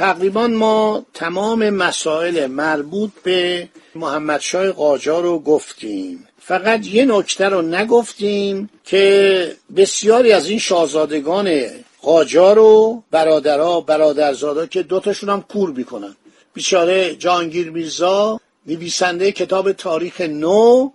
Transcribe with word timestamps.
تقریبا 0.00 0.46
ما 0.46 1.04
تمام 1.14 1.70
مسائل 1.70 2.46
مربوط 2.46 3.10
به 3.22 3.68
محمد 3.94 4.40
شای 4.40 4.72
قاجار 4.72 5.22
رو 5.22 5.38
گفتیم. 5.38 6.28
فقط 6.38 6.86
یه 6.86 7.04
نکته 7.04 7.48
رو 7.48 7.62
نگفتیم 7.62 8.70
که 8.84 9.56
بسیاری 9.76 10.32
از 10.32 10.48
این 10.48 10.58
شاهزادگان 10.58 11.60
قاجار 12.02 12.58
و 12.58 13.02
برادرها 13.10 13.80
برادرزادا 13.80 14.66
که 14.66 14.82
دوتاشون 14.82 15.28
هم 15.28 15.42
کور 15.42 15.70
می‌کنن. 15.70 16.16
بیچاره 16.54 17.14
جانگیر 17.14 17.70
میرزا 17.70 18.40
نویسنده 18.66 19.32
کتاب 19.32 19.72
تاریخ 19.72 20.20
نو 20.20 20.90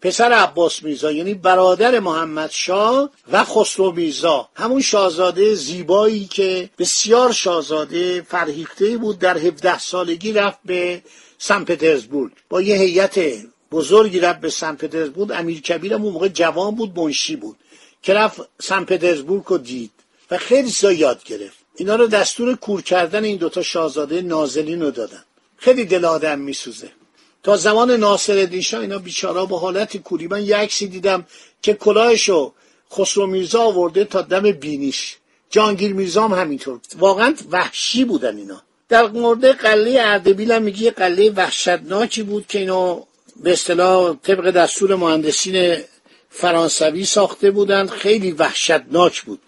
پسر 0.00 0.32
عباس 0.32 0.82
میرزا 0.82 1.12
یعنی 1.12 1.34
برادر 1.34 2.00
محمد 2.00 2.50
شاه 2.50 3.10
و 3.32 3.44
خسرو 3.44 3.92
میرزا. 3.92 4.48
همون 4.54 4.80
شاهزاده 4.80 5.54
زیبایی 5.54 6.24
که 6.24 6.70
بسیار 6.78 7.32
شاهزاده 7.32 8.22
فرهیخته 8.22 8.96
بود 8.96 9.18
در 9.18 9.38
17 9.38 9.78
سالگی 9.78 10.32
رفت 10.32 10.58
به 10.64 11.02
سن 11.38 11.64
پترزبورگ. 11.64 12.32
با 12.48 12.62
یه 12.62 12.76
هیئت 12.76 13.20
بزرگی 13.72 14.20
رفت 14.20 14.40
به 14.40 14.50
سن 14.50 14.74
پترزبورگ. 14.74 15.30
امیر 15.32 15.60
کبیر 15.60 15.94
اون 15.94 16.12
موقع 16.12 16.28
جوان 16.28 16.74
بود 16.74 16.98
منشی 16.98 17.36
بود 17.36 17.56
که 18.02 18.14
رفت 18.14 18.40
سن 18.60 18.84
پترزبورگ 18.84 19.44
رو 19.44 19.58
دید 19.58 19.90
و 20.30 20.38
خیلی 20.38 20.68
زا 20.68 20.92
یاد 20.92 21.24
گرفت. 21.24 21.58
اینا 21.76 21.96
رو 21.96 22.06
دستور 22.06 22.56
کور 22.56 22.82
کردن 22.82 23.24
این 23.24 23.36
دوتا 23.36 23.62
شاهزاده 23.62 24.22
نازلین 24.22 24.82
رو 24.82 24.90
دادن. 24.90 25.24
خیلی 25.56 25.84
دل 25.84 26.04
آدم 26.04 26.38
میسوزه. 26.38 26.90
تا 27.46 27.56
زمان 27.56 27.90
ناصر 27.90 28.60
شاه 28.60 28.80
اینا 28.80 28.98
بیچارا 28.98 29.46
با 29.46 29.58
حالت 29.58 29.96
کوری. 29.96 30.26
من 30.26 30.44
یه 30.44 30.56
عکسی 30.56 30.86
دیدم 30.86 31.26
که 31.62 31.74
کلاهشو 31.74 32.52
خسرو 32.92 33.26
میرزا 33.26 33.62
آورده 33.62 34.04
تا 34.04 34.22
دم 34.22 34.50
بینیش. 34.50 35.16
جانگیر 35.50 35.92
میرزا 35.94 36.28
هم 36.28 36.40
همینطور. 36.40 36.80
واقعا 36.98 37.34
وحشی 37.50 38.04
بودن 38.04 38.36
اینا. 38.36 38.62
در 38.88 39.06
مورد 39.06 39.44
قله 39.44 40.00
اردبیل 40.00 40.52
هم 40.52 40.62
میگه 40.62 40.90
قله 40.90 41.30
وحشتناکی 41.30 42.22
بود 42.22 42.46
که 42.46 42.58
اینو 42.58 43.02
به 43.36 43.52
اصطلاح 43.52 44.16
طبق 44.22 44.50
دستور 44.50 44.94
مهندسین 44.94 45.76
فرانسوی 46.30 47.04
ساخته 47.04 47.50
بودند 47.50 47.90
خیلی 47.90 48.32
وحشتناک 48.32 49.22
بود. 49.22 49.40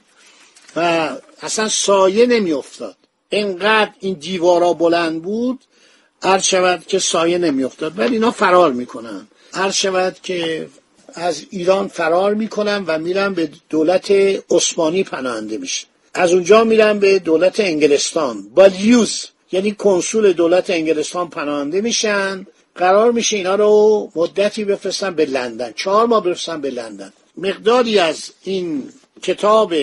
و 0.77 1.11
اصلا 1.43 1.69
سایه 1.69 2.27
نمیافتاد. 2.27 2.97
اینقدر 3.29 3.91
این 4.01 4.15
دیوارا 4.15 4.73
بلند 4.73 5.23
بود 5.23 5.65
عرض 6.23 6.45
شود 6.45 6.87
که 6.87 6.99
سایه 6.99 7.39
نمیافتاد 7.39 7.99
ولی 7.99 8.15
اینا 8.15 8.31
فرار 8.31 8.73
می‌کنن. 8.73 9.29
عرض 9.55 9.75
شود 9.75 10.17
که 10.23 10.69
از 11.15 11.47
ایران 11.51 11.89
فرار 11.89 12.35
می‌کنن 12.35 12.85
و 12.87 12.99
میرن 12.99 13.35
به 13.35 13.51
دولت 13.71 14.11
عثمانی 14.51 15.05
پناهنده 15.05 15.59
میشن 15.59 15.87
از 16.15 16.33
اونجا 16.33 16.65
میرن 16.65 16.99
به 16.99 17.19
دولت 17.19 17.61
انگلستان. 17.61 18.49
با 18.55 18.67
لیوز 18.67 19.27
یعنی 19.53 19.73
کنسول 19.73 20.33
دولت 20.33 20.71
انگلستان 20.71 21.29
پناهنده 21.29 21.81
میشن. 21.81 22.47
قرار 22.75 23.13
میشه 23.13 23.37
اینا 23.37 23.55
رو 23.55 24.11
مدتی 24.17 24.65
بفرستن 24.65 25.15
به 25.15 25.27
لندن. 25.27 25.73
چهار 25.77 26.07
ماه 26.07 26.23
بفرستن 26.25 26.61
به 26.61 26.71
لندن. 26.71 27.13
مقداری 27.37 27.99
از 27.99 28.31
این 28.43 28.89
کتاب 29.23 29.75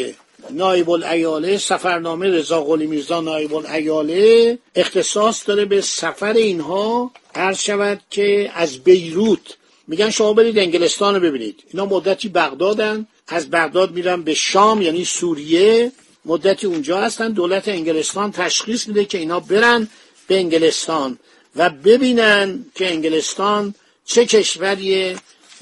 نایب 0.50 0.90
الایاله 0.90 1.58
سفرنامه 1.58 2.28
رضا 2.28 2.62
قلی 2.62 2.88
میرزا 2.88 3.22
نایب 3.22 3.54
الایاله 3.54 4.58
اختصاص 4.76 5.48
داره 5.48 5.66
به 5.66 5.82
سفر 5.82 6.34
اینها 6.34 7.12
عرض 7.36 7.60
شود 7.60 8.02
که 8.10 8.52
از 8.56 8.78
بیروت. 8.78 9.58
میگن 9.88 10.10
شما 10.10 10.34
برید 10.34 10.60
انگلستان 10.60 11.16
رو 11.16 11.22
ببینید. 11.22 11.64
اینا 11.74 11.86
مدتی 11.86 12.30
بغدادن 12.30 13.08
از 13.28 13.50
بغداد 13.50 13.92
میرن 13.92 14.22
به 14.22 14.34
شام 14.34 14.82
یعنی 14.82 15.06
سوریه. 15.06 15.92
مدتی 16.26 16.68
اونجا 16.68 16.98
هستن. 16.98 17.32
دولت 17.32 17.68
انگلستان 17.68 18.32
تشخیص 18.32 18.88
میده 18.88 19.06
که 19.06 19.18
اینا 19.18 19.40
برن 19.40 19.88
به 20.28 20.36
انگلستان 20.36 21.20
و 21.56 21.70
ببینن 21.70 22.66
که 22.76 22.92
انگلستان 22.92 23.76
چه 24.06 24.26
کشوریه 24.26 25.16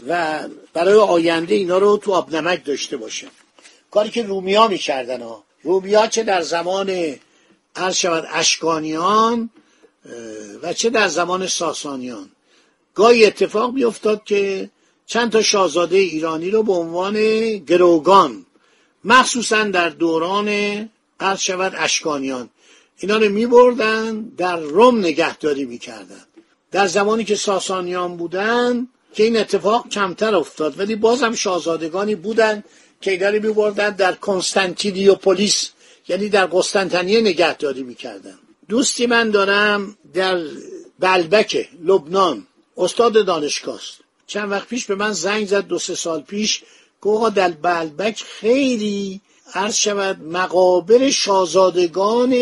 و 0.08 0.40
برای 0.74 0.94
آینده 0.94 1.56
اینا 1.56 1.78
رو 1.78 1.98
تو 1.98 2.12
آبنمک 2.12 2.66
داشته 2.66 2.98
باشه. 2.98 3.28
کاری 3.94 4.10
که 4.10 4.24
رومیا 4.24 4.68
می‌کردن 4.68 5.22
ها. 5.22 5.44
رومیا 5.64 6.08
چه 6.08 6.24
در 6.24 6.42
زمان 6.42 7.16
عرض 7.76 7.96
شود 7.96 8.28
اشکانیان 8.32 9.50
و 10.64 10.74
چه 10.74 10.90
در 10.90 11.08
زمان 11.08 11.48
ساسانیان. 11.48 12.30
گاهی 12.96 13.26
اتفاق 13.26 13.74
میافتاد 13.74 14.24
که 14.24 14.70
چند 15.06 15.32
تا 15.32 15.42
شاهزاده 15.42 15.98
ایرانی 15.98 16.52
رو 16.52 16.64
به 16.64 16.74
عنوان 16.74 17.18
گروگان 17.58 18.46
مخصوصا 19.04 19.64
در 19.64 19.90
دوران 19.90 20.50
عرض 21.20 21.40
شود 21.40 21.74
اشکانیان 21.78 22.50
اینا 22.98 23.18
رو 23.18 23.30
میبردن 23.30 24.22
در 24.22 24.58
روم 24.58 25.00
نگهداری 25.00 25.66
می‌کردن. 25.66 26.26
در 26.72 26.88
زمانی 26.88 27.24
که 27.24 27.36
ساسانیان 27.36 28.18
بودن 28.18 28.88
که 29.14 29.24
این 29.24 29.38
اتفاق 29.38 29.90
کمتر 29.90 30.36
افتاد 30.36 30.80
ولی 30.80 30.96
بازم 30.96 31.36
شاهزادگانی 31.36 32.16
بودن 32.16 32.64
که 33.04 33.12
اینا 33.12 33.30
رو 33.30 33.48
میبردن 33.48 33.90
در 33.90 34.14
کنستانتینیوپولیس 34.14 35.70
یعنی 36.08 36.30
در 36.30 36.46
قسطنطنیه 36.46 37.22
نگهداری 37.22 37.84
می‌کردن. 37.84 38.40
دوستی 38.70 39.06
من 39.06 39.30
دارم 39.30 39.98
در 40.14 40.42
بلبک 41.00 41.70
لبنان 41.84 42.48
استاد 42.78 43.26
دانشگاه. 43.26 43.76
است 43.76 43.98
چند 44.28 44.52
وقت 44.52 44.68
پیش 44.68 44.86
به 44.86 44.96
من 44.96 45.12
زنگ 45.12 45.48
زد 45.48 45.68
دو 45.68 45.80
سه 45.80 45.96
سال 45.96 46.22
پیش 46.22 46.64
که 47.04 47.30
در 47.36 47.52
بلبک 47.52 48.24
خیلی 48.24 49.22
عرض 49.54 49.76
شود 49.76 50.24
مقابر 50.24 51.10
شاهزادگان 51.10 52.34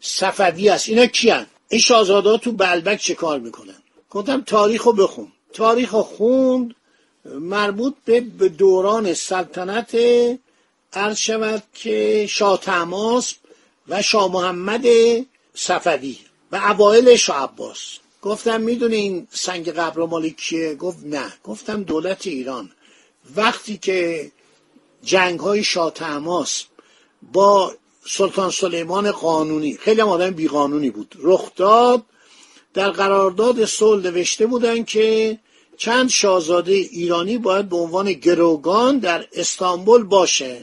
صفوی 0.00 0.68
است. 0.68 0.88
اینا 0.88 1.06
کیان؟ 1.06 1.46
این 1.68 1.80
شاهزاده 1.80 2.38
تو 2.38 2.52
بلبک 2.52 3.00
چه 3.00 3.14
کار 3.14 3.40
می‌کنن؟ 3.40 3.82
گفتم 4.10 4.40
تاریخ 4.40 4.82
رو 4.82 4.92
بخون. 4.92 5.32
تاریخ 5.52 5.90
رو 5.94 6.02
خوند 6.02 6.74
مربوط 7.38 7.94
به 8.38 8.48
دوران 8.48 9.14
سلطنت 9.14 9.96
عرض 10.92 11.16
شود 11.16 11.62
که 11.74 12.26
شاه 12.30 12.60
تماس 12.60 13.34
و 13.88 14.02
شاه 14.02 14.32
محمد 14.32 14.86
صفوی 15.54 16.18
و 16.52 16.56
اوایل 16.56 17.16
شاه 17.16 17.42
عباس. 17.42 17.98
گفتم 18.22 18.60
می‌دونی 18.60 18.96
این 18.96 19.28
سنگ 19.30 19.70
قبر 19.70 20.06
مال 20.06 20.28
کیه؟ 20.28 20.74
گفت 20.74 20.98
نه. 21.04 21.32
گفتم 21.44 21.82
دولت 21.82 22.26
ایران. 22.26 22.70
وقتی 23.36 23.78
که 23.78 24.30
جنگ 25.04 25.40
های 25.40 25.64
شاه 25.64 25.90
تماس 25.90 26.64
با 27.32 27.74
سلطان 28.06 28.50
سلیمان 28.50 29.10
قانونی 29.10 29.76
خیلی 29.76 30.00
هم 30.00 30.08
آدم 30.08 30.30
بیقانونی 30.30 30.90
بود 30.90 31.14
رخ 31.22 31.54
داد 31.56 32.02
در 32.74 32.90
قرارداد 32.90 33.64
صلح 33.64 34.02
نوشته 34.02 34.46
بودن 34.46 34.84
که 34.84 35.38
چند 35.80 36.08
شاهزاده 36.08 36.72
ایرانی 36.72 37.38
باید 37.38 37.68
به 37.68 37.76
عنوان 37.76 38.12
گروگان 38.12 38.98
در 38.98 39.24
استانبول 39.32 40.02
باشه 40.02 40.56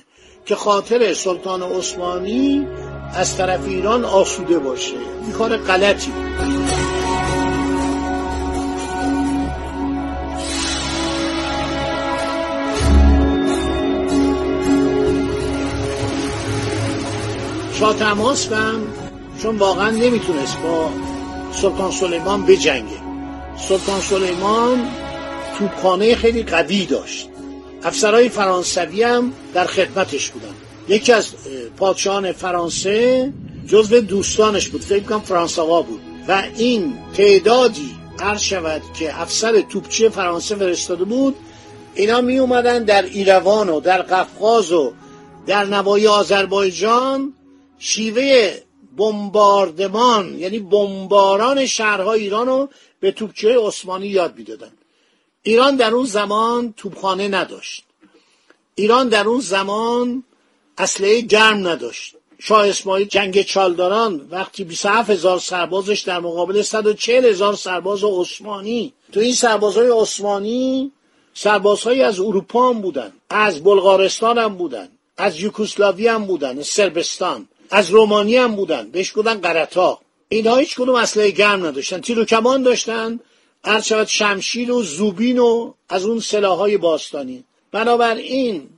که 0.46 0.56
خاطر 0.56 1.14
سلطان 1.14 1.64
عثمانی 1.64 2.68
از 3.14 3.38
طرف 3.38 3.66
ایران 3.66 4.06
آسوده 4.06 4.60
باشه. 4.60 4.94
این 5.24 5.32
کار 5.32 5.58
غلطی. 5.58 6.12
شاه 17.74 17.94
تماس 17.94 18.50
چون 19.42 19.58
واقعا 19.58 19.90
نمی‌تونست 19.90 20.58
با 20.58 20.90
سلطان 21.52 21.92
سلیمان 21.92 22.46
بجنگه. 22.46 23.08
سلطان 23.58 24.02
سلیمان 24.02 25.07
توپخانه 25.60 26.16
خیلی 26.16 26.44
قوی 26.44 26.86
داشت. 26.86 27.30
افسرهای 27.84 28.30
فرانسوی 28.30 29.04
هم 29.04 29.34
در 29.54 29.66
خدمتش 29.66 30.30
بودن. 30.30 30.54
یکی 30.88 31.14
از 31.14 31.34
پادشاهان 31.78 32.32
فرانسه 32.32 33.34
جزو 33.68 34.02
دوستانش 34.02 34.68
بود. 34.68 34.82
فکر 34.82 35.04
کنم 35.04 35.20
فرانسوا 35.22 35.82
بود. 35.82 36.02
و 36.28 36.44
این 36.58 36.98
تعدادی 37.18 37.96
عرض 38.20 38.42
شود 38.42 38.82
که 39.00 39.22
افسر 39.22 39.62
توپچی 39.62 40.10
فرانسه 40.10 40.56
فرستاده 40.56 41.04
بود 41.04 41.36
اینا 41.96 42.22
می 42.22 42.38
اومدن 42.38 42.84
در 42.84 43.02
ایروان 43.02 43.70
و 43.70 43.80
در 43.80 44.02
قفقاز 44.02 44.72
و 44.72 44.94
در 45.48 45.66
نوای 45.66 46.08
آذربایجان 46.08 47.34
شیوه 47.80 48.54
بمباردمان 48.98 50.40
یعنی 50.40 50.60
بمباران 50.60 51.66
شهرهای 51.66 52.22
ایران 52.22 52.48
رو 52.48 52.70
به 53.00 53.12
توپچه 53.12 53.58
عثمانی 53.60 54.08
یاد 54.08 54.38
می‌دادن. 54.38 54.72
ایران 55.48 55.76
در 55.76 55.92
اون 55.92 56.06
زمان 56.06 56.74
توپخانه 56.78 57.28
نداشت. 57.28 57.84
ایران 58.76 59.10
در 59.10 59.28
اون 59.28 59.40
زمان 59.40 60.24
اسلحه 60.78 61.22
گرم 61.22 61.68
نداشت. 61.68 62.16
شاه 62.40 62.68
اسماعیل 62.68 63.08
جنگ 63.08 63.42
چالداران 63.42 64.28
وقتی 64.32 64.64
27 64.64 65.10
هزار 65.10 65.40
سربازش 65.40 66.00
در 66.00 66.20
مقابل 66.20 66.62
140 66.62 67.26
هزار 67.26 67.56
سرباز 67.56 68.04
عثمانی 68.04 68.94
تو 69.12 69.20
این 69.20 69.34
سربازهای 69.34 69.90
عثمانی 69.90 70.92
سربازهایی 71.34 72.02
از 72.02 72.20
اروپا 72.20 72.70
هم 72.70 72.82
بودن 72.82 73.12
از 73.30 73.64
بلغارستان 73.64 74.38
هم 74.38 74.56
بودن 74.56 74.90
از 75.18 75.40
یوکوسلاوی 75.40 76.08
هم 76.08 76.26
بودن 76.26 76.62
سربستان 76.62 77.48
از 77.70 77.90
رومانی 77.90 78.36
هم 78.36 78.56
بودن 78.56 78.90
بهش 78.92 79.12
بودن 79.12 79.34
قرتا 79.34 80.00
اینها 80.30 80.58
هیچ 80.58 80.76
کدوم 80.76 80.96
اسلحه 80.96 81.32
گرم 81.32 81.66
نداشتن 81.66 82.02
تیر 82.02 82.20
و 82.20 82.26
کمان 82.26 82.64
داشتن 82.64 83.20
هر 83.66 83.82
شود 83.82 84.08
شمشیر 84.08 84.72
و 84.72 84.84
زوبین 84.84 85.40
و 85.40 85.74
از 85.90 86.06
اون 86.06 86.20
سلاحهای 86.20 86.78
باستانی. 86.78 87.44
بنابراین 87.72 88.70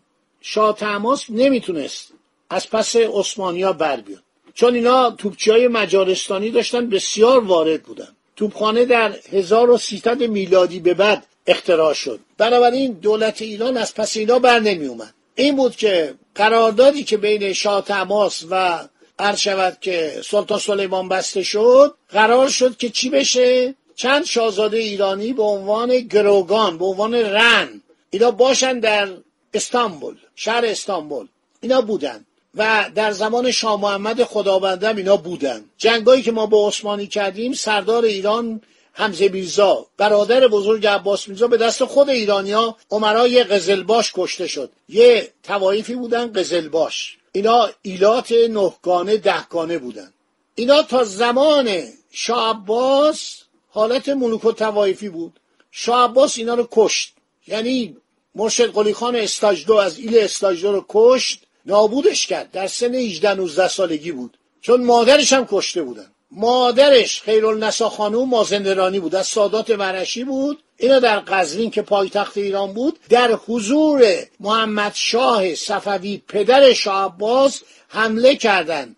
شاه 0.41 0.75
تماس 0.75 1.25
نمی‌تونست 1.29 2.13
از 2.49 2.69
پس 2.69 2.95
عثمانیا 2.95 3.73
بر 3.73 4.01
بیاد. 4.01 4.23
چون 4.53 4.75
اینا 4.75 5.11
توپچی 5.11 5.51
های 5.51 5.67
مجارستانی 5.67 6.51
داشتن 6.51 6.89
بسیار 6.89 7.43
وارد 7.43 7.83
بودن. 7.83 8.07
توپخانه 8.35 8.85
در 8.85 9.15
1300 9.31 10.23
میلادی 10.23 10.79
به 10.79 10.93
بعد 10.93 11.25
اختراع 11.47 11.93
شد. 11.93 12.19
بنابراین 12.37 12.91
دولت 12.91 13.41
ایران 13.41 13.77
از 13.77 13.95
پس 13.95 14.17
اینا 14.17 14.39
بر 14.39 14.59
نمی 14.59 14.85
اومد 14.85 15.13
این 15.35 15.55
بود 15.55 15.75
که 15.75 16.13
قراردادی 16.35 17.03
که 17.03 17.17
بین 17.17 17.53
شاه 17.53 17.81
تماس 17.81 18.43
و 18.49 18.79
عرض 19.19 19.39
شود 19.39 19.77
که 19.81 20.21
سلطان 20.25 20.59
سلیمان 20.59 21.09
بسته 21.09 21.43
شد 21.43 21.95
قرار 22.09 22.49
شد 22.49 22.77
که 22.77 22.89
چی 22.89 23.09
بشه؟ 23.09 23.75
چند 23.99 24.25
شاهزاده 24.25 24.77
ایرانی 24.77 25.33
به 25.33 25.43
عنوان 25.43 25.99
گروگان 25.99 26.77
به 26.77 26.85
عنوان 26.85 27.13
رن 27.13 27.81
اینا 28.09 28.31
باشن 28.31 28.79
در 28.79 29.09
استانبول 29.53 30.15
شهر 30.35 30.65
استانبول. 30.65 31.27
اینا 31.61 31.81
بودن. 31.81 32.25
و 32.55 32.91
در 32.95 33.11
زمان 33.11 33.51
شاه 33.51 33.81
محمد 33.81 34.23
خداوندم 34.23 34.95
اینا 34.95 35.17
بودن. 35.17 35.65
جنگایی 35.77 36.21
که 36.21 36.31
ما 36.31 36.45
با 36.45 36.67
عثمانی 36.67 37.07
کردیم 37.07 37.53
سردار 37.53 38.05
ایران 38.05 38.61
حمزه 38.93 39.29
میرزا 39.29 39.85
برادر 39.97 40.47
بزرگ 40.47 40.87
عباس 40.87 41.27
میرزا 41.27 41.47
به 41.47 41.57
دست 41.57 41.85
خود 41.85 42.09
ایرانیا 42.09 42.75
عمرای 42.91 43.43
قزلباش 43.43 44.11
کشته 44.15 44.47
شد. 44.47 44.71
یه 44.89 45.31
توایفی 45.43 45.95
بودن 45.95 46.33
قزلباش. 46.33 47.17
اینا 47.31 47.69
ایلات 47.81 48.31
نهگانه 48.31 49.17
دهگانه 49.17 49.77
بودن. 49.77 50.13
اینا 50.55 50.83
تا 50.83 51.03
زمان 51.03 51.83
شاه 52.11 52.49
عباس 52.49 53.48
حالت 53.69 54.09
ملوک 54.09 54.45
و 54.45 54.51
توایفی 54.51 55.09
بود. 55.09 55.39
شاه 55.71 56.09
عباس 56.09 56.37
اینا 56.37 56.53
رو 56.53 56.67
کشت. 56.71 57.13
یعنی 57.47 57.97
مرشد 58.35 58.73
قلی 58.73 58.93
خان 58.93 59.15
استاجدو 59.15 59.75
از 59.75 59.99
ایل 59.99 60.17
استاجدو 60.17 60.71
رو 60.71 60.85
کشت 60.89 61.43
نابودش 61.65 62.27
کرد. 62.27 62.51
در 62.51 62.67
سن 62.67 62.95
18 62.95 63.33
19 63.33 63.67
سالگی 63.67 64.11
بود. 64.11 64.37
چون 64.61 64.83
مادرش 64.83 65.33
هم 65.33 65.47
کشته 65.51 65.81
بودن. 65.81 66.11
مادرش 66.31 67.21
خیرالنسا 67.21 67.89
خانوم 67.89 68.29
مازندرانی 68.29 68.99
بود. 68.99 69.15
از 69.15 69.27
سادات 69.27 69.71
مرشی 69.71 70.23
بود. 70.23 70.63
اینا 70.77 70.99
در 70.99 71.19
قزوین 71.19 71.71
که 71.71 71.81
پایتخت 71.81 72.37
ایران 72.37 72.73
بود 72.73 72.99
در 73.09 73.31
حضور 73.47 74.03
محمد 74.39 74.91
شاه 74.95 75.55
صفوی 75.55 76.21
پدر 76.27 76.73
شاه 76.73 77.05
عباس 77.05 77.61
حمله 77.87 78.35
کردند 78.35 78.95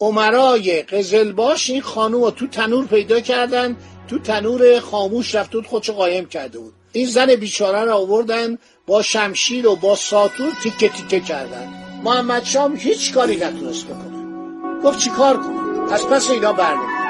عمرای 0.00 0.82
قزلباش 0.82 1.70
این 1.70 1.82
خانوم 1.82 2.22
رو 2.22 2.30
تو 2.30 2.46
تنور 2.46 2.86
پیدا 2.86 3.20
کردن. 3.20 3.76
تو 4.08 4.18
تنور 4.18 4.80
خاموش 4.80 5.34
رفت 5.34 5.52
بود 5.52 5.66
خودشو 5.66 5.92
قایم 5.92 6.26
کرده 6.26 6.58
بود. 6.58 6.74
این 6.92 7.06
زن 7.06 7.34
بیچاره 7.34 7.84
رو 7.84 7.92
آوردن 7.92 8.58
با 8.86 9.02
شمشیر 9.02 9.66
و 9.68 9.76
با 9.76 9.96
ساتور 9.96 10.52
تیکه 10.62 10.88
تیکه 10.88 11.20
کردن. 11.20 11.68
محمد 12.04 12.44
شام 12.44 12.76
هیچ 12.76 13.14
کاری 13.14 13.36
نتونست 13.36 13.86
بکنه. 13.86 14.22
گفت 14.84 14.98
چی 14.98 15.10
کار 15.10 15.36
کنم؟ 15.36 15.88
از 15.92 16.06
پس 16.06 16.30
اینا 16.30 16.52
برنامه 16.52 17.01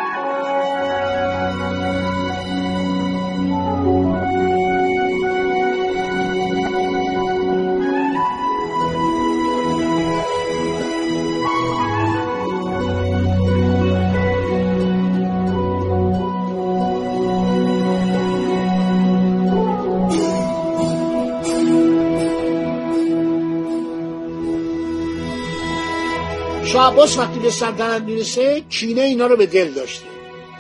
شاه 26.64 26.93
عباس 26.93 27.19
وقتی 27.19 27.38
به 27.38 27.50
سلطنت 27.50 28.03
می‌رسه 28.03 28.61
کینه 28.70 29.00
اینا 29.00 29.26
رو 29.26 29.37
به 29.37 29.47
دل 29.47 29.70
داشته. 29.70 30.05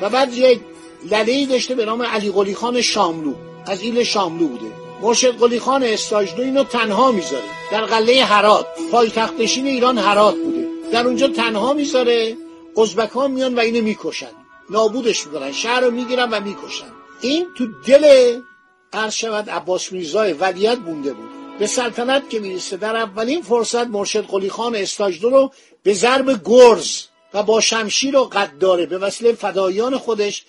و 0.00 0.10
بعد 0.10 0.34
یک 0.34 0.60
لله 1.10 1.46
داشته 1.46 1.74
به 1.74 1.84
نام 1.84 2.02
علی 2.02 2.30
قلی 2.30 2.54
خان 2.54 2.80
شاملو. 2.80 3.34
از 3.66 3.82
ایل 3.82 4.02
شاملو 4.02 4.46
بوده. 4.48 4.72
مرشد 5.02 5.38
قلی 5.38 5.58
خان 5.58 5.82
استاجدو 5.82 6.42
اینو 6.42 6.64
تنها 6.64 7.12
می‌ذاره. 7.12 7.44
در 7.72 7.84
قله 7.84 8.24
هرات. 8.24 8.66
پایتخت 8.92 9.34
نشین 9.40 9.66
ایران 9.66 9.98
هرات 9.98 10.34
بوده. 10.34 10.68
در 10.92 11.06
اونجا 11.06 11.28
تنها 11.28 11.72
می‌ذاره. 11.72 12.36
ازبکان 12.76 13.30
میان 13.30 13.54
و 13.54 13.60
اینو 13.60 13.82
می‌کشن. 13.82 14.30
نابودش 14.70 15.26
می‌کنن. 15.26 15.52
شهر 15.52 15.80
رو 15.80 15.90
می‌گیرن 15.90 16.30
و 16.30 16.40
می‌کشن. 16.40 16.92
این 17.20 17.46
تو 17.58 17.66
دل 17.86 18.36
عرض 18.92 19.24
عباس 19.24 19.92
میرزای 19.92 20.32
ولیت 20.32 20.78
بونده 20.78 21.12
بود. 21.12 21.30
به 21.58 21.66
سلطنت 21.66 22.30
که 22.30 22.40
می‌رسه. 22.40 22.76
در 22.76 22.96
اولین 22.96 23.42
فرصت 23.42 23.86
مرشد 23.86 24.26
قلی 24.26 24.50
خان 24.50 24.76
استاجدو 24.76 25.30
رو 25.30 25.52
به 25.82 25.94
ضرب 25.94 26.40
گرز 26.44 27.02
و 27.34 27.42
با 27.42 27.60
شمشیر 27.60 28.16
و 28.16 28.24
قداره 28.24 28.86
به 28.86 28.98
وسیله 28.98 29.32
فدایان 29.32 29.98
خودش 29.98 30.44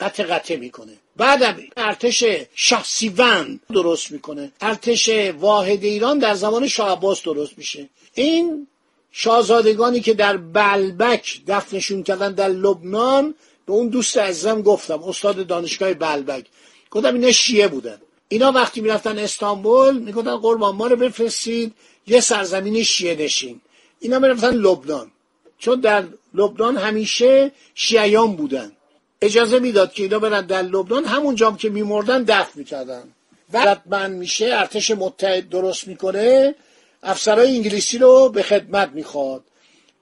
قطع 0.00 0.22
قطع 0.22 0.56
می‌کنه. 0.56 0.92
بعدم 1.16 1.56
ارتش 1.76 2.24
شخصیون 2.54 3.60
درست 3.72 4.10
می‌کنه. 4.10 4.52
ارتش 4.60 5.08
واحد 5.38 5.84
ایران 5.84 6.18
در 6.18 6.34
زمان 6.34 6.68
شاه 6.68 6.92
عباس 6.92 7.22
درست 7.22 7.58
میشه. 7.58 7.88
این 8.14 8.66
شاهزادگانی 9.12 10.00
که 10.00 10.14
در 10.14 10.36
بلبک 10.36 11.40
دفنشون 11.46 12.02
کردن 12.02 12.32
در 12.32 12.48
لبنان 12.48 13.34
به 13.66 13.72
اون 13.72 13.88
دوست 13.88 14.18
عزیزم 14.18 14.62
گفتم 14.62 15.02
استاد 15.02 15.46
دانشگاه 15.46 15.94
بلبک. 15.94 16.46
گفتم 16.90 17.14
اینا 17.14 17.32
شیعه 17.32 17.68
بودن. 17.68 17.98
اینا 18.28 18.52
وقتی 18.52 18.80
می‌رفتن 18.80 19.18
استانبول 19.18 19.98
می‌گفتن 19.98 20.36
قربان 20.36 20.76
ما 20.76 20.86
رو 20.86 20.96
بفرستید 20.96 21.74
یه 22.06 22.20
سرزمین 22.20 22.82
شیعه 22.82 23.24
نشین. 23.24 23.60
اینا 24.00 24.18
می‌رفتن 24.18 24.54
لبنان. 24.54 25.10
چون 25.58 25.80
در 25.80 26.04
لبنان 26.34 26.76
همیشه 26.76 27.52
شیعیان 27.74 28.36
بودن. 28.36 28.72
اجازه 29.22 29.58
می‌داد 29.58 29.92
که 29.92 30.02
اینا 30.02 30.18
برن 30.18 30.46
در 30.46 30.62
لبنان 30.62 31.04
همون 31.04 31.34
جام 31.34 31.56
که 31.56 31.68
میمردن 31.68 32.22
دفن 32.22 32.50
می‌کردن. 32.54 33.02
و 33.52 33.76
من 33.86 34.10
میشه 34.10 34.46
ارتش 34.52 34.90
متحد 34.90 35.48
درست 35.48 35.88
می‌کنه 35.88 36.54
افسرهای 37.02 37.56
انگلیسی 37.56 37.98
رو 37.98 38.28
به 38.28 38.42
خدمت 38.42 38.90
می‌خواد. 38.94 39.44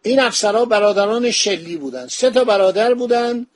این 0.02 0.20
افسرها 0.20 0.64
برادران 0.64 1.30
شلی 1.30 1.76
بودن. 1.76 2.08
سه 2.08 2.30
تا 2.30 2.44
برادر 2.44 2.94
بودن 2.94 3.46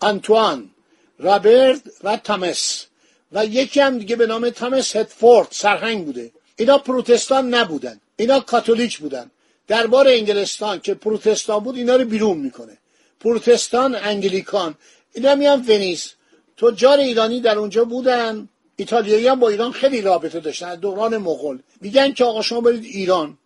آنتوان 0.00 0.70
رابرت 1.18 1.82
و 2.04 2.16
تامس. 2.16 2.86
و 3.32 3.44
یکی 3.44 3.80
هم 3.80 3.98
دیگه 3.98 4.16
به 4.16 4.26
نام 4.26 4.50
تامس 4.50 4.96
هدفورد 4.96 5.48
سرهنگ 5.50 6.04
بوده. 6.04 6.30
اینا 6.56 6.78
پروتستان 6.78 7.54
نبودن. 7.54 8.00
اینا 8.16 8.40
کاتولیک 8.40 8.98
بودن. 8.98 9.30
دربار 9.70 10.08
انگلستان 10.08 10.80
که 10.80 10.94
پروتستان 10.94 11.58
بود 11.58 11.76
اینا 11.76 11.96
رو 11.96 12.04
بیرون 12.04 12.38
می‌کنه. 12.38 12.78
پروتستان 13.20 13.94
انگلیکان. 13.94 14.74
اینا 15.12 15.34
میان 15.34 15.60
ونیز. 15.68 16.12
تجار 16.56 16.98
ایرانی 16.98 17.40
در 17.40 17.58
اونجا 17.58 17.84
بودن. 17.84 18.48
ایتالیایی 18.76 19.26
هم 19.28 19.40
با 19.40 19.48
ایران 19.48 19.72
خیلی 19.72 20.00
رابطه 20.00 20.40
داشتن 20.40 20.74
دوران 20.74 21.16
مغول. 21.16 21.58
میگن 21.80 22.12
که 22.12 22.24
آقا 22.24 22.42
شما 22.42 22.60
برید 22.60 22.84
ایران. 22.84 23.38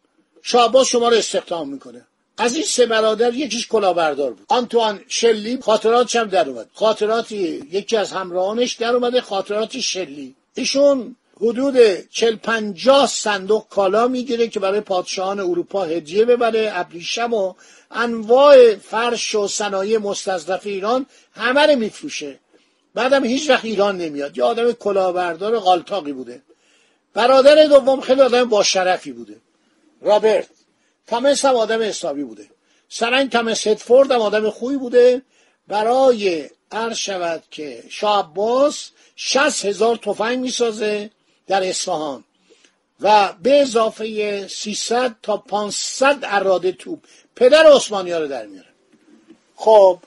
شعباز 0.43 0.87
شما 0.87 1.09
رو 1.09 1.17
استخدام 1.17 1.69
می‌کنه. 1.69 2.07
از 2.39 2.55
این 2.55 2.65
سه 2.65 2.87
برادر 2.87 3.35
یکیش 3.35 3.69
کلاهبردار 3.69 4.31
بود. 4.31 4.47
آنتوان 4.49 5.01
شلی 5.09 5.59
خاطراتش 5.63 6.17
هم 6.17 6.29
در 6.29 6.49
اومد. 6.49 6.71
خاطراتی 6.75 7.69
یکی 7.73 7.97
از 7.97 8.13
همراهانش 8.13 8.73
در 8.73 8.95
اومده 8.95 9.21
خاطرات 9.21 9.79
شلی. 9.81 10.35
ایشون 10.55 11.17
حدود 11.41 11.77
چل 12.11 12.37
پنجاه 12.37 13.07
صندوق 13.07 13.69
کالا 13.69 14.09
می‌گیره 14.09 14.49
که 14.49 14.61
برای 14.61 14.81
پادشاهان 14.81 15.41
اروپا 15.41 15.85
هدیه 15.85 16.25
ببره. 16.25 16.71
ابریشم 16.75 17.35
و 17.35 17.55
انواع 17.91 18.77
فرش 18.77 19.35
و 19.35 19.49
صنایع 19.49 19.99
مستضعف 19.99 20.67
ایران 20.67 21.07
همه 21.33 21.67
رو 21.67 21.77
میفروشه. 21.77 22.39
بعدم 22.95 23.25
هیچ 23.25 23.51
وقت 23.51 23.65
ایران 23.65 23.97
نمیاد. 23.97 24.39
یه 24.39 24.45
آدم 24.45 24.73
کلاهبردار 24.73 25.59
غالتاقی 25.59 26.13
بوده. 26.13 26.43
برادر 27.15 27.67
دوم 27.67 28.01
خیلی 28.01 28.21
آدم 28.21 28.45
با 28.45 28.63
شرفی 28.63 29.13
بوده. 29.13 29.37
رابرت. 30.03 30.49
تامس 31.07 31.45
هم 31.45 31.55
آدم 31.55 31.83
حسابی 31.83 32.25
بوده. 32.25 32.47
سرنگ 32.89 33.31
تامس 33.31 33.67
هدفورد 33.67 34.13
هم 34.13 34.21
آدم 34.21 34.51
خوبی 34.51 34.77
بوده. 34.77 35.23
برای 35.69 36.51
عرض 36.73 36.97
شود 36.97 37.43
که 37.51 37.85
شاه 37.89 38.19
عباس 38.19 38.91
شست 39.17 39.65
هزار 39.65 39.97
تفنگ 39.97 40.39
می‌سازه. 40.39 41.11
در 41.47 41.69
اصفهان. 41.69 42.25
و 43.01 43.33
به 43.43 43.61
اضافه 43.61 44.49
300 44.49 45.15
تا 45.23 45.37
500 45.37 46.19
اراده 46.23 46.73
توپ. 46.73 46.99
پدر 47.37 47.67
عثمانی 47.67 48.11
ها 48.11 48.19
رو 48.19 48.29
در 48.29 48.47
میاره. 48.47 48.69
خب 49.57 49.99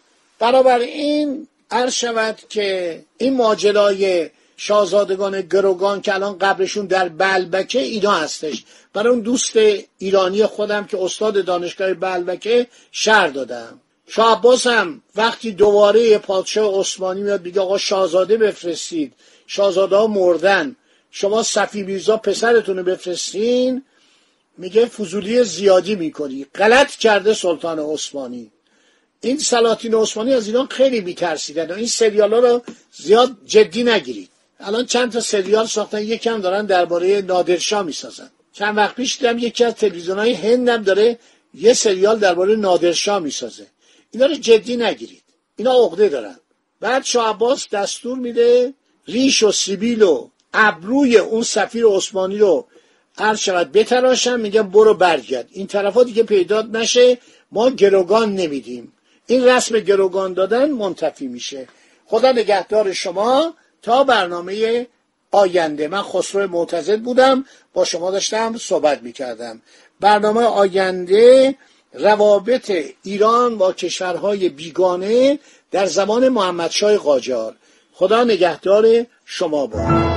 این 0.41 1.47
عرض 1.71 1.93
شود 1.93 2.39
که 2.49 2.99
این 3.17 3.35
ماجرای 3.35 4.29
شاهزادگان 4.57 5.41
گروگان 5.41 6.01
که 6.01 6.13
الان 6.13 6.37
قبرشون 6.37 6.85
در 6.85 7.09
بلبکه 7.09 7.79
اینا 7.79 8.11
هستش. 8.11 8.63
برای 8.93 9.09
اون 9.09 9.19
دوست 9.19 9.53
ایرانی 9.97 10.45
خودم 10.45 10.85
که 10.85 11.03
استاد 11.03 11.45
دانشگاه 11.45 11.93
بلبکه 11.93 12.67
شهر 12.91 13.27
دادم. 13.27 13.81
شاه 14.07 14.37
عباس 14.37 14.67
هم 14.67 15.01
وقتی 15.15 15.51
دوباره 15.51 16.17
پادشاه 16.17 16.79
عثمانی 16.79 17.21
میاد 17.21 17.45
میگه 17.45 17.61
آقا 17.61 17.77
شاهزاده 17.77 18.37
بفرستید. 18.37 19.13
شاهزاده 19.47 19.95
ها 19.95 20.07
مردن. 20.07 20.75
شما 21.19 21.43
صفی 21.43 21.83
میرزا 21.83 22.17
پسرتون 22.17 22.77
رو 22.77 22.83
بفرستین 22.83 23.83
میگه 24.57 24.85
فضولی 24.85 25.43
زیادی 25.43 25.95
می‌کنی. 25.95 26.45
غلط 26.55 26.91
کرده 26.91 27.33
سلطان 27.33 27.79
عثمانی. 27.79 28.51
این 29.21 29.37
سلاطین 29.37 29.93
عثمانی 29.93 30.33
از 30.33 30.47
ایران 30.47 30.67
خیلی 30.67 31.01
میترسیدن 31.01 31.71
و 31.71 31.73
این 31.73 31.87
سریال 31.87 32.33
ها 32.33 32.39
رو 32.39 32.61
زیاد 32.91 33.37
جدی 33.45 33.83
نگیرید. 33.83 34.29
الان 34.59 34.85
چند 34.85 35.11
تا 35.11 35.19
سریال 35.19 35.67
ساختن 35.67 36.01
یکم 36.01 36.41
دارن 36.41 36.65
درباره 36.65 37.21
نادرشاه 37.21 37.83
می‌سازن. 37.83 38.29
چند 38.53 38.77
وقت 38.77 38.95
پیش 38.95 39.17
دیدم 39.17 39.37
یکی 39.37 39.63
از 39.63 39.73
تلویزیون 39.73 40.17
های 40.17 40.33
هندم 40.33 40.83
داره 40.83 41.19
یه 41.53 41.73
سریال 41.73 42.19
درباره 42.19 42.55
نادرشاه 42.55 43.19
می‌سازه. 43.19 43.67
اینا 44.11 44.25
رو 44.25 44.33
جدی 44.33 44.77
نگیرید. 44.77 45.23
اینا 45.55 45.73
عقده 45.85 46.09
دارن. 46.09 46.39
بعد 46.79 47.03
شاه 47.03 47.29
عباس 47.29 47.69
دستور 47.69 48.17
میده 48.17 48.73
ریش 49.07 49.43
و 49.43 49.51
سیبیل 49.51 50.01
و 50.01 50.29
ابروی 50.57 51.17
اون 51.17 51.43
سفیر 51.43 51.85
عثمانی 51.85 52.37
رو 52.37 52.65
هر 53.17 53.35
شود 53.35 53.71
بتراشن 53.71 54.39
میگن 54.39 54.61
برو 54.61 54.93
برگرد. 54.93 55.47
این 55.51 55.67
طرفا 55.67 56.03
دیگه 56.03 56.23
پیدا 56.23 56.61
نشه 56.61 57.17
ما 57.51 57.69
گروگان 57.69 58.35
نمیدیم. 58.35 58.93
این 59.27 59.47
رسم 59.47 59.79
گروگان 59.79 60.33
دادن 60.33 60.71
منتفی 60.71 61.27
میشه. 61.27 61.67
خدا 62.05 62.31
نگهدار 62.31 62.93
شما 62.93 63.53
تا 63.81 64.03
برنامه 64.03 64.87
آینده. 65.31 65.87
من 65.87 66.01
خسرو 66.01 66.47
معتزد 66.47 66.99
بودم 66.99 67.45
با 67.73 67.85
شما 67.85 68.11
داشتم 68.11 68.57
صحبت 68.57 69.01
می‌کردم. 69.01 69.61
برنامه 69.99 70.41
آینده 70.41 71.55
روابط 71.93 72.71
ایران 73.03 73.57
با 73.57 73.73
کشورهای 73.73 74.49
بیگانه 74.49 75.39
در 75.71 75.85
زمان 75.85 76.29
محمدشاه 76.29 76.97
قاجار. 76.97 77.55
خدا 77.93 78.23
نگهدار 78.23 79.05
شما 79.25 79.67
با 79.67 80.16